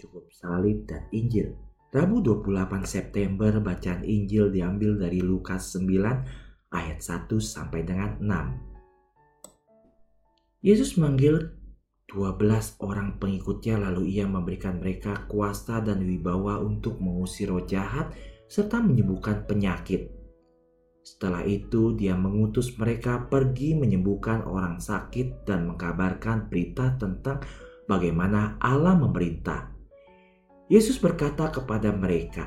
[0.00, 1.52] cukup salib dan Injil.
[1.92, 10.64] Rabu 28 September bacaan Injil diambil dari Lukas 9 ayat 1 sampai dengan 6.
[10.64, 11.60] Yesus manggil
[12.10, 18.10] 12 orang pengikutnya lalu ia memberikan mereka kuasa dan wibawa untuk mengusir roh jahat
[18.50, 20.10] serta menyembuhkan penyakit.
[21.00, 27.40] Setelah itu dia mengutus mereka pergi menyembuhkan orang sakit dan mengkabarkan berita tentang
[27.88, 29.79] bagaimana Allah memerintah.
[30.70, 32.46] Yesus berkata kepada mereka,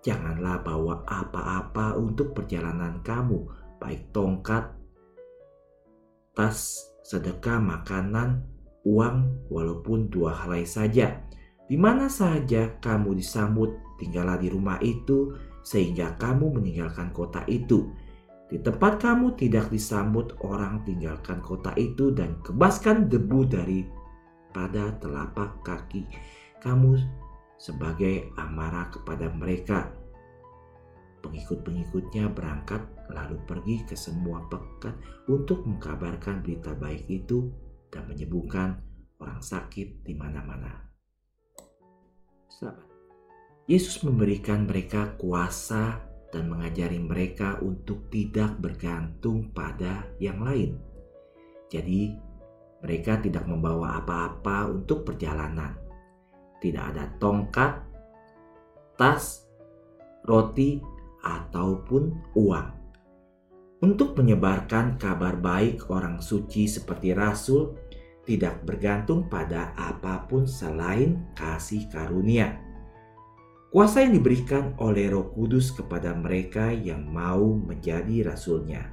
[0.00, 3.44] "Janganlah bawa apa-apa untuk perjalanan kamu,
[3.76, 4.72] baik tongkat,
[6.32, 8.40] tas, sedekah, makanan,
[8.88, 11.20] uang, walaupun dua helai saja.
[11.68, 17.92] Di mana saja kamu disambut, tinggallah di rumah itu, sehingga kamu meninggalkan kota itu."
[18.48, 23.84] Di tempat kamu tidak disambut orang, tinggalkan kota itu dan kebaskan debu dari
[24.56, 26.08] pada telapak kaki
[26.64, 26.98] kamu
[27.58, 29.90] sebagai amarah kepada mereka.
[31.18, 34.94] Pengikut-pengikutnya berangkat lalu pergi ke semua pekan
[35.26, 37.50] untuk mengabarkan berita baik itu
[37.90, 38.78] dan menyembuhkan
[39.18, 40.86] orang sakit di mana-mana.
[42.46, 42.86] Sahabat,
[43.66, 45.98] Yesus memberikan mereka kuasa
[46.30, 50.78] dan mengajari mereka untuk tidak bergantung pada yang lain.
[51.68, 52.14] Jadi,
[52.78, 55.87] mereka tidak membawa apa-apa untuk perjalanan
[56.58, 57.72] tidak ada tongkat,
[58.98, 59.46] tas,
[60.26, 60.82] roti,
[61.22, 62.68] ataupun uang.
[63.78, 67.78] Untuk menyebarkan kabar baik orang suci seperti rasul
[68.26, 72.58] tidak bergantung pada apa pun selain kasih karunia.
[73.70, 78.90] Kuasa yang diberikan oleh Roh Kudus kepada mereka yang mau menjadi rasulnya.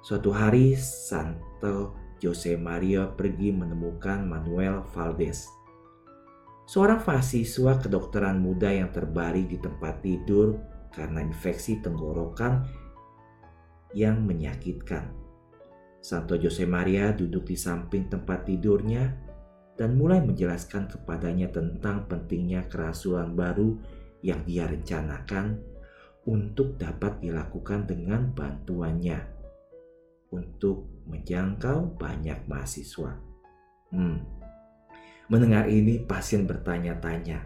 [0.00, 5.50] Suatu hari Santo Jose Maria pergi menemukan Manuel Valdez
[6.66, 10.58] seorang mahasiswa kedokteran muda yang terbaring di tempat tidur
[10.90, 12.66] karena infeksi tenggorokan
[13.94, 15.14] yang menyakitkan.
[16.02, 19.10] Santo Jose Maria duduk di samping tempat tidurnya
[19.78, 23.78] dan mulai menjelaskan kepadanya tentang pentingnya kerasulan baru
[24.22, 25.58] yang dia rencanakan
[26.26, 29.18] untuk dapat dilakukan dengan bantuannya
[30.34, 33.14] untuk menjangkau banyak mahasiswa.
[33.94, 34.18] Hmm,
[35.26, 37.42] Mendengar ini, pasien bertanya-tanya,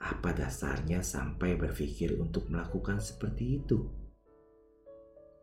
[0.00, 3.84] apa dasarnya sampai berpikir untuk melakukan seperti itu?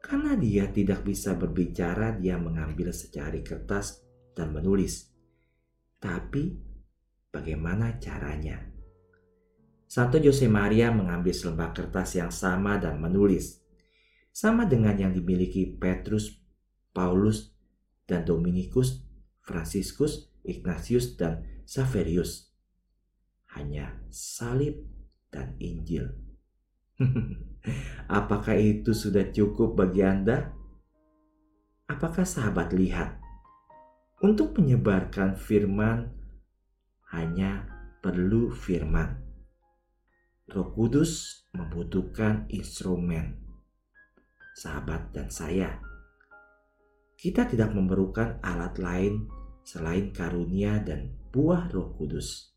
[0.02, 4.02] Karena dia tidak bisa berbicara, dia mengambil secari kertas
[4.34, 5.14] dan menulis.
[6.02, 6.58] Tapi,
[7.30, 8.66] bagaimana caranya?
[9.86, 13.62] Santo Jose Maria mengambil selembar kertas yang sama dan menulis.
[14.34, 16.34] Sama dengan yang dimiliki Petrus,
[16.90, 17.54] Paulus,
[18.10, 19.11] dan Dominikus,
[19.52, 22.48] Fransiskus, Ignatius dan Saverius.
[23.52, 24.88] Hanya salib
[25.28, 26.08] dan Injil.
[28.08, 30.56] Apakah itu sudah cukup bagi Anda?
[31.92, 33.20] Apakah sahabat lihat?
[34.24, 36.16] Untuk menyebarkan firman
[37.12, 37.68] hanya
[38.00, 39.20] perlu firman.
[40.48, 43.36] Roh Kudus membutuhkan instrumen.
[44.56, 45.80] Sahabat dan saya,
[47.20, 49.30] kita tidak memerlukan alat lain
[49.62, 52.52] selain karunia dan buah Roh Kudus.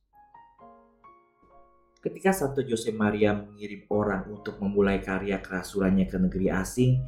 [2.05, 7.01] Ketika Santo Jose Maria mengirim orang untuk memulai karya kerasulannya ke negeri asing,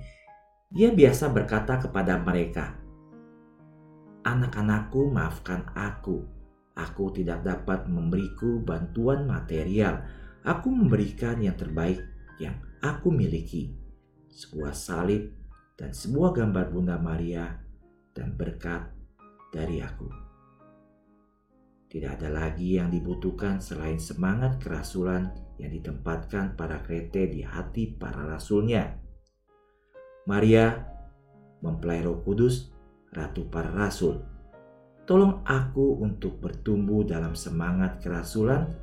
[0.73, 2.81] dia biasa berkata kepada mereka,
[4.25, 6.25] "Anak-anakku, maafkan aku.
[6.77, 10.01] Aku tidak dapat memberiku bantuan material.
[10.45, 12.01] Aku memberikan yang terbaik
[12.41, 13.77] yang aku miliki,
[14.33, 15.29] sebuah salib
[15.77, 17.53] dan sebuah gambar Bunda Maria
[18.17, 18.96] dan berkat
[19.57, 20.27] dari aku.
[21.89, 28.21] Tidak ada lagi yang dibutuhkan selain semangat kerasulan yang ditempatkan para krete di hati para
[28.29, 29.01] rasulnya.
[30.29, 30.77] Maria,
[31.65, 32.69] mempelai roh kudus,
[33.17, 34.21] ratu para rasul.
[35.09, 38.75] Tolong aku untuk bertumbuh dalam semangat kerasulan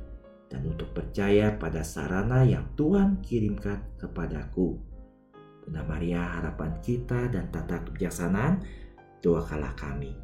[0.48, 4.80] dan untuk percaya pada sarana yang Tuhan kirimkan kepadaku.
[5.62, 8.64] Bunda Maria harapan kita dan tata kebijaksanaan,
[9.20, 10.23] doakanlah kami.